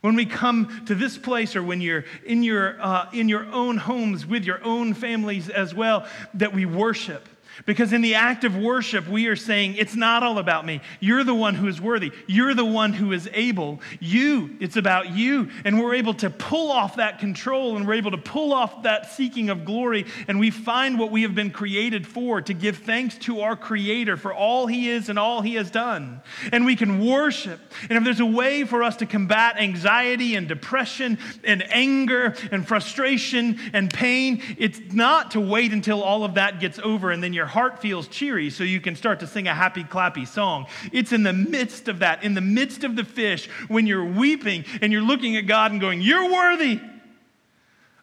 [0.00, 3.76] When we come to this place, or when you're in your, uh, in your own
[3.76, 7.28] homes with your own families as well, that we worship.
[7.66, 10.80] Because in the act of worship, we are saying, It's not all about me.
[11.00, 12.12] You're the one who is worthy.
[12.26, 13.80] You're the one who is able.
[14.00, 15.50] You, it's about you.
[15.64, 19.10] And we're able to pull off that control and we're able to pull off that
[19.12, 20.06] seeking of glory.
[20.28, 24.16] And we find what we have been created for to give thanks to our Creator
[24.16, 26.20] for all He is and all He has done.
[26.52, 27.60] And we can worship.
[27.88, 32.66] And if there's a way for us to combat anxiety and depression and anger and
[32.66, 37.32] frustration and pain, it's not to wait until all of that gets over and then
[37.32, 40.66] you're heart feels cheery so you can start to sing a happy, clappy song.
[40.92, 44.64] It's in the midst of that, in the midst of the fish, when you're weeping
[44.80, 46.80] and you're looking at God and going, You're worthy.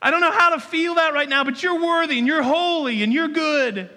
[0.01, 3.01] I don't know how to feel that right now, but you're worthy and you're holy
[3.01, 3.89] and you're good.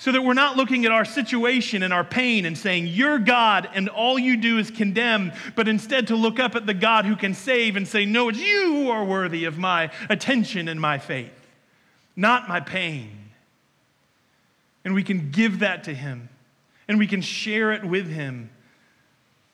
[0.00, 3.68] So that we're not looking at our situation and our pain and saying, You're God,
[3.74, 7.16] and all you do is condemn, but instead to look up at the God who
[7.16, 10.98] can save and say, No, it's you who are worthy of my attention and my
[10.98, 11.32] faith,
[12.14, 13.27] not my pain.
[14.88, 16.30] And we can give that to Him.
[16.88, 18.48] And we can share it with Him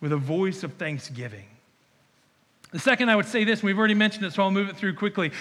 [0.00, 1.46] with a voice of thanksgiving.
[2.70, 4.76] The second, I would say this, and we've already mentioned it, so I'll move it
[4.76, 5.32] through quickly.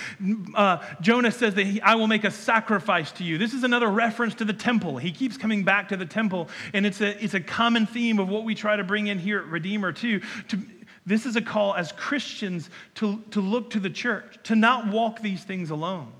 [0.55, 3.37] Uh, Jonah says that he, I will make a sacrifice to you.
[3.37, 4.97] This is another reference to the temple.
[4.97, 8.29] He keeps coming back to the temple, and it's a, it's a common theme of
[8.29, 10.21] what we try to bring in here at Redeemer, too.
[10.47, 10.59] To,
[11.05, 15.21] this is a call as Christians to, to look to the church, to not walk
[15.21, 16.11] these things alone,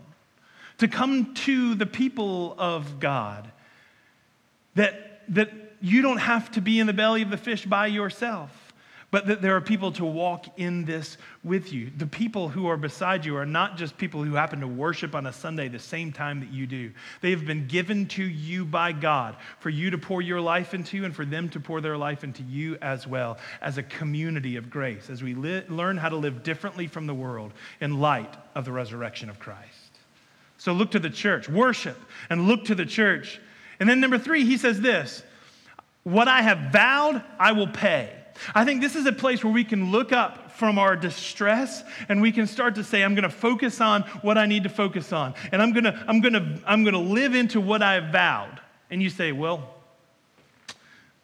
[0.78, 3.50] to come to the people of God
[4.76, 8.52] that, that you don't have to be in the belly of the fish by yourself,
[9.12, 11.92] but that there are people to walk in this with you.
[11.98, 15.28] The people who are beside you are not just people who happen to worship on
[15.28, 16.92] a Sunday the same time that you do.
[17.22, 21.06] They have been given to you by God for you to pour your life into
[21.06, 24.70] and for them to pour their life into you as well as a community of
[24.70, 28.66] grace as we li- learn how to live differently from the world in light of
[28.66, 30.00] the resurrection of Christ.
[30.58, 33.40] So look to the church, worship, and look to the church
[33.84, 35.24] and then number three, he says this
[36.04, 38.10] What I have vowed, I will pay.
[38.56, 42.22] I think this is a place where we can look up from our distress and
[42.22, 45.12] we can start to say, I'm going to focus on what I need to focus
[45.12, 45.34] on.
[45.52, 48.14] And I'm going to, I'm going to, I'm going to live into what I have
[48.14, 48.62] vowed.
[48.90, 49.76] And you say, Well,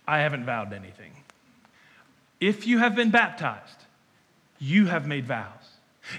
[0.05, 1.13] I haven't vowed anything.
[2.41, 3.85] If you have been baptized,
[4.59, 5.47] you have made vows.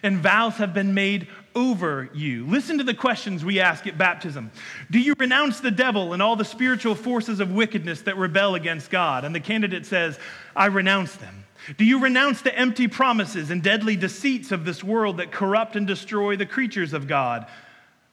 [0.02, 2.46] And vows have been made over you.
[2.46, 4.50] Listen to the questions we ask at baptism
[4.90, 8.90] Do you renounce the devil and all the spiritual forces of wickedness that rebel against
[8.90, 9.24] God?
[9.24, 10.18] And the candidate says,
[10.54, 11.44] I renounce them.
[11.76, 15.86] Do you renounce the empty promises and deadly deceits of this world that corrupt and
[15.86, 17.46] destroy the creatures of God?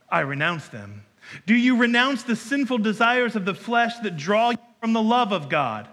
[0.09, 1.03] I renounce them.
[1.45, 5.31] Do you renounce the sinful desires of the flesh that draw you from the love
[5.31, 5.87] of God?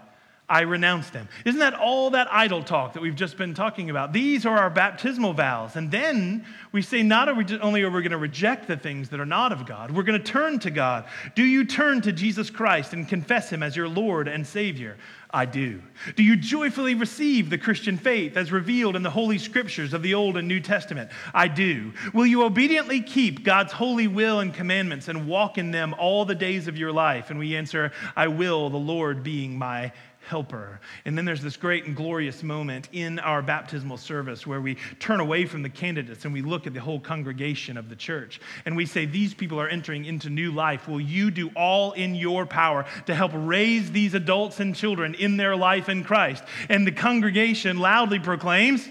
[0.47, 1.27] I renounce them.
[1.43, 4.13] Isn't that all that idle talk that we've just been talking about?
[4.13, 5.75] These are our baptismal vows.
[5.75, 7.27] And then we say, not
[7.61, 10.21] only are we going to reject the things that are not of God, we're going
[10.21, 11.05] to turn to God.
[11.33, 14.97] Do you turn to Jesus Christ and confess him as your Lord and Savior?
[15.31, 15.81] I do.
[16.15, 20.13] Do you joyfully receive the Christian faith as revealed in the Holy Scriptures of the
[20.13, 21.09] Old and New Testament?
[21.33, 21.91] I do.
[22.13, 26.35] Will you obediently keep God's holy will and commandments and walk in them all the
[26.35, 27.31] days of your life?
[27.31, 29.91] And we answer, I will, the Lord being my
[30.27, 30.79] helper.
[31.05, 35.19] And then there's this great and glorious moment in our baptismal service where we turn
[35.19, 38.41] away from the candidates and we look at the whole congregation of the church.
[38.65, 40.87] And we say, These people are entering into new life.
[40.87, 45.37] Will you do all in your power to help raise these adults and children in
[45.37, 46.43] their life in Christ?
[46.69, 48.87] And the congregation loudly proclaims,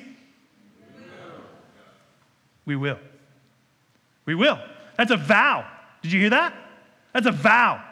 [2.64, 2.98] We will.
[4.24, 4.58] We will.
[4.96, 5.66] That's a vow.
[6.02, 6.54] Did you hear that?
[7.12, 7.82] That's a vow.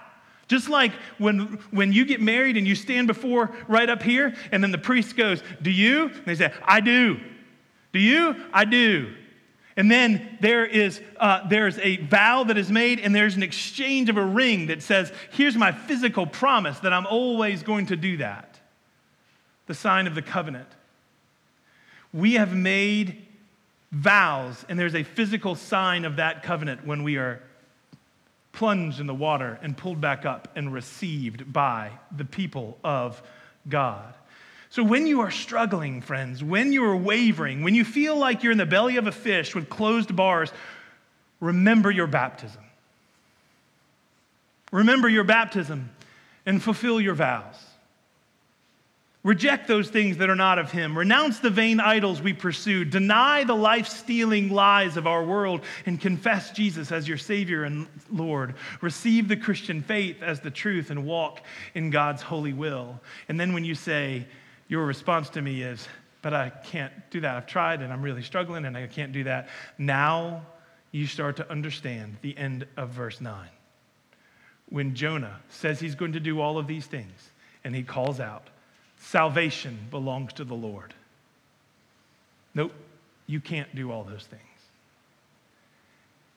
[0.49, 4.63] Just like when, when you get married and you stand before right up here, and
[4.63, 6.09] then the priest goes, Do you?
[6.09, 7.21] And they say, I do.
[7.93, 8.37] Do you?
[8.53, 9.15] I do.
[9.77, 14.11] And then there is uh, there's a vow that is made, and there's an exchange
[14.11, 18.19] of a ring that says, Here's my physical promise that I'm always going to do
[18.19, 18.61] that.
[19.67, 20.69] The sign of the covenant.
[22.13, 23.27] We have made
[23.91, 27.41] vows, and there's a physical sign of that covenant when we are
[28.53, 33.23] plunged in the water and pulled back up and received by the people of
[33.69, 34.15] God.
[34.71, 38.53] So, when you are struggling, friends, when you are wavering, when you feel like you're
[38.53, 40.51] in the belly of a fish with closed bars,
[41.41, 42.63] remember your baptism.
[44.71, 45.91] Remember your baptism
[46.47, 47.57] and fulfill your vows.
[49.25, 50.99] Reject those things that are not of Him.
[50.99, 52.85] Renounce the vain idols we pursue.
[52.85, 57.87] Deny the life stealing lies of our world and confess Jesus as your Savior and
[58.11, 58.55] Lord.
[58.81, 61.41] Receive the Christian faith as the truth and walk
[61.75, 63.01] in God's holy will.
[63.29, 64.27] And then when you say,
[64.67, 65.87] your response to me is,
[66.21, 67.37] but I can't do that.
[67.37, 69.49] I've tried and I'm really struggling and I can't do that.
[69.79, 70.43] Now
[70.91, 73.49] you start to understand the end of verse 9.
[74.69, 77.31] When Jonah says he's going to do all of these things
[77.63, 78.49] and he calls out,
[79.03, 80.95] Salvation belongs to the Lord.
[82.55, 82.73] Nope,
[83.27, 84.43] you can't do all those things.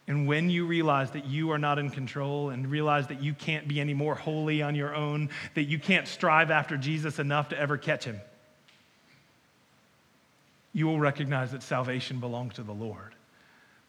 [0.07, 3.67] And when you realize that you are not in control and realize that you can't
[3.67, 7.59] be any more holy on your own, that you can't strive after Jesus enough to
[7.59, 8.19] ever catch him,
[10.73, 13.13] you will recognize that salvation belongs to the Lord.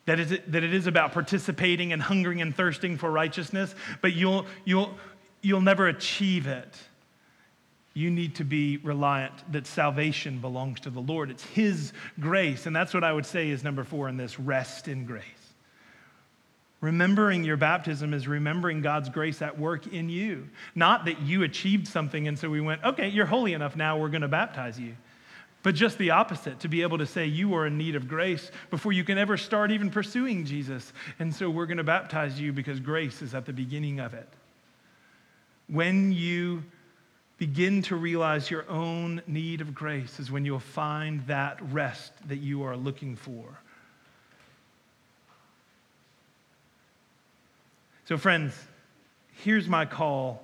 [0.05, 4.47] That, is, that it is about participating and hungering and thirsting for righteousness, but you'll,
[4.65, 4.95] you'll,
[5.43, 6.75] you'll never achieve it
[7.97, 11.31] you need to be reliant that salvation belongs to the Lord.
[11.31, 12.67] It's His grace.
[12.67, 15.25] And that's what I would say is number four in this rest in grace.
[16.83, 20.47] Remembering your baptism is remembering God's grace at work in you.
[20.75, 24.11] Not that you achieved something and so we went, okay, you're holy enough now, we're
[24.11, 24.95] going to baptize you.
[25.63, 28.51] But just the opposite, to be able to say you are in need of grace
[28.71, 30.93] before you can ever start even pursuing Jesus.
[31.19, 34.29] And so we're going to baptize you because grace is at the beginning of it.
[35.67, 36.63] When you
[37.39, 42.39] begin to realize your own need of grace is when you'll find that rest that
[42.39, 43.45] you are looking for.
[48.07, 48.55] So, friends,
[49.43, 50.43] here's my call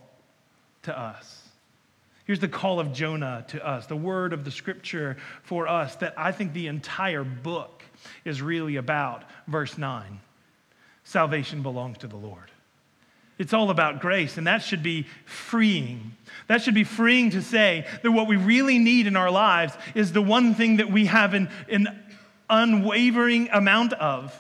[0.83, 1.49] to us.
[2.25, 6.15] Here's the call of Jonah to us, the word of the scripture for us that
[6.17, 7.83] I think the entire book
[8.25, 9.25] is really about.
[9.47, 10.21] Verse 9
[11.05, 12.52] Salvation belongs to the Lord.
[13.43, 16.13] It's all about grace, and that should be freeing.
[16.47, 20.13] That should be freeing to say that what we really need in our lives is
[20.13, 21.89] the one thing that we have an, an
[22.49, 24.33] unwavering amount of.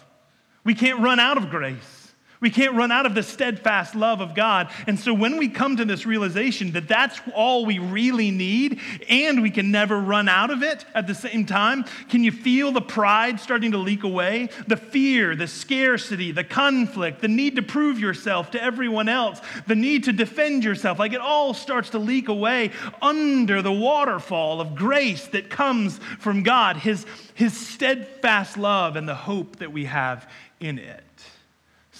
[0.62, 2.01] We can't run out of grace.
[2.42, 4.68] We can't run out of the steadfast love of God.
[4.88, 9.42] And so when we come to this realization that that's all we really need and
[9.42, 12.80] we can never run out of it at the same time, can you feel the
[12.80, 14.48] pride starting to leak away?
[14.66, 19.76] The fear, the scarcity, the conflict, the need to prove yourself to everyone else, the
[19.76, 20.98] need to defend yourself.
[20.98, 26.42] Like it all starts to leak away under the waterfall of grace that comes from
[26.42, 30.28] God, His, His steadfast love and the hope that we have
[30.58, 31.04] in it.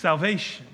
[0.02, 0.66] Salvation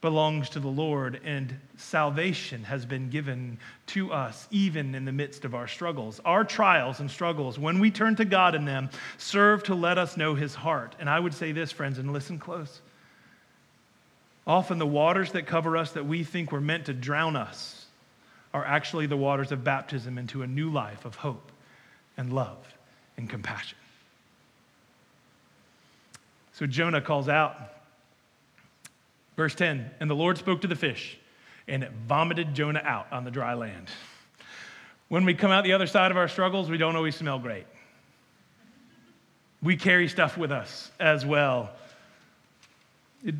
[0.00, 5.44] belongs to the Lord, and salvation has been given to us even in the midst
[5.44, 6.20] of our struggles.
[6.24, 10.16] Our trials and struggles, when we turn to God in them, serve to let us
[10.16, 10.96] know His heart.
[10.98, 12.80] And I would say this, friends, and listen close.
[14.48, 17.86] Often the waters that cover us that we think were meant to drown us
[18.52, 21.52] are actually the waters of baptism into a new life of hope
[22.16, 22.58] and love
[23.16, 23.78] and compassion.
[26.54, 27.54] So Jonah calls out
[29.36, 31.18] Verse 10 And the Lord spoke to the fish,
[31.66, 33.88] and it vomited Jonah out on the dry land.
[35.08, 37.66] When we come out the other side of our struggles, we don't always smell great.
[39.62, 41.70] We carry stuff with us as well.
[43.22, 43.34] It,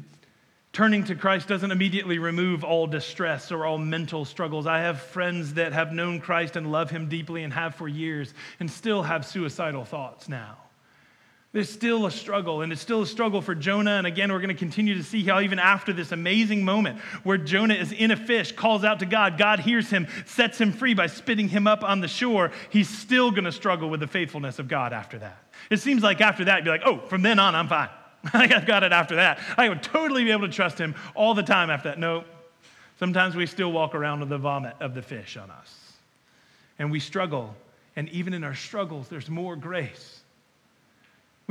[0.73, 4.67] turning to Christ doesn't immediately remove all distress or all mental struggles.
[4.67, 8.33] I have friends that have known Christ and love him deeply and have for years
[8.61, 10.59] and still have suicidal thoughts now.
[11.53, 13.93] There's still a struggle, and it's still a struggle for Jonah.
[13.93, 17.37] And again, we're going to continue to see how, even after this amazing moment where
[17.37, 20.95] Jonah is in a fish, calls out to God, God hears him, sets him free
[20.95, 24.59] by spitting him up on the shore, he's still going to struggle with the faithfulness
[24.59, 25.37] of God after that.
[25.69, 27.91] It seems like after that, you'd be like, oh, from then on, I'm fine.
[28.33, 29.39] I've got it after that.
[29.59, 31.99] I would totally be able to trust him all the time after that.
[31.99, 32.25] No,
[32.99, 35.93] sometimes we still walk around with the vomit of the fish on us.
[36.79, 37.55] And we struggle.
[37.95, 40.22] And even in our struggles, there's more grace.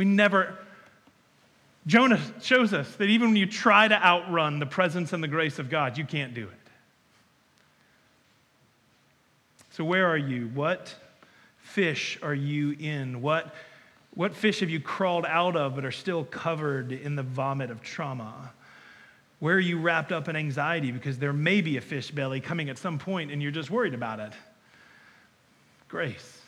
[0.02, 0.58] We never,
[1.86, 5.60] Jonah shows us that even when you try to outrun the presence and the grace
[5.60, 6.72] of God, you can't do it.
[9.70, 10.48] So, where are you?
[10.56, 10.96] What
[11.60, 13.22] fish are you in?
[13.22, 13.54] What,
[14.16, 17.84] what fish have you crawled out of but are still covered in the vomit of
[17.84, 18.54] trauma?
[19.38, 22.72] Where are you wrapped up in anxiety because there may be a fish belly coming
[22.72, 24.34] at some point and you're just worried about it?
[25.90, 26.41] Grace.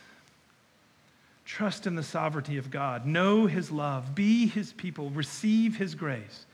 [1.53, 3.05] Trust in the sovereignty of God.
[3.05, 4.15] Know his love.
[4.15, 5.11] Be his people.
[5.11, 6.47] Receive his grace.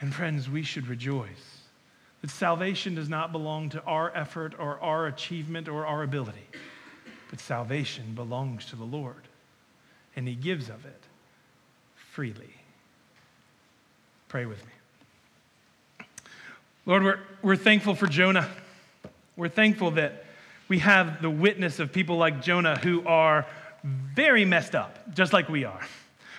[0.00, 1.60] And friends, we should rejoice
[2.20, 6.48] that salvation does not belong to our effort or our achievement or our ability,
[7.30, 9.28] but salvation belongs to the Lord,
[10.16, 11.00] and he gives of it
[11.94, 12.56] freely.
[14.26, 16.06] Pray with me.
[16.86, 18.48] Lord, we're, we're thankful for Jonah.
[19.36, 20.24] We're thankful that
[20.66, 23.46] we have the witness of people like Jonah who are
[23.84, 25.80] very messed up, just like we are,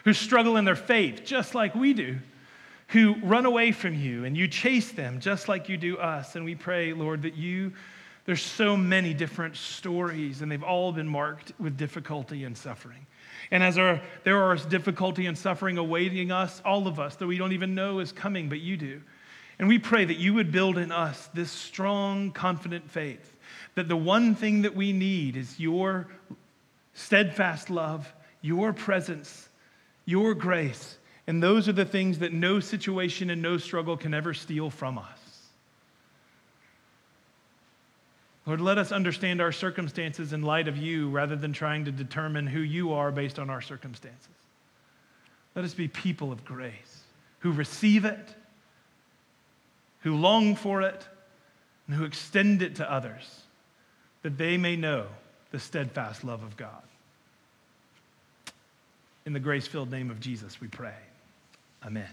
[0.03, 2.17] who struggle in their faith, just like we do,
[2.87, 6.35] who run away from you and you chase them, just like you do us.
[6.35, 7.73] And we pray, Lord, that you,
[8.25, 13.05] there's so many different stories, and they've all been marked with difficulty and suffering.
[13.51, 17.37] And as our, there are difficulty and suffering awaiting us, all of us, that we
[17.37, 19.01] don't even know is coming, but you do.
[19.59, 23.33] And we pray that you would build in us this strong, confident faith
[23.75, 26.07] that the one thing that we need is your
[26.93, 29.49] steadfast love, your presence,
[30.05, 30.97] your grace.
[31.27, 34.97] And those are the things that no situation and no struggle can ever steal from
[34.97, 35.05] us.
[38.45, 42.45] Lord, let us understand our circumstances in light of you rather than trying to determine
[42.45, 44.27] who you are based on our circumstances.
[45.55, 47.03] Let us be people of grace
[47.39, 48.35] who receive it,
[49.99, 51.07] who long for it,
[51.87, 53.41] and who extend it to others
[54.23, 55.07] that they may know
[55.53, 56.81] the steadfast love of God.
[59.27, 60.95] In the grace filled name of Jesus, we pray.
[61.85, 62.09] Amen.